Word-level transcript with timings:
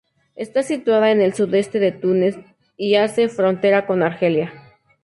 Está 0.35 0.63
situada 0.63 1.11
en 1.11 1.21
el 1.21 1.35
sudeste 1.35 1.77
de 1.77 1.91
Túnez, 1.91 2.35
y 2.75 2.95
hace 2.95 3.29
frontera 3.29 3.85
con 3.85 4.01
Argelia. 4.01 4.51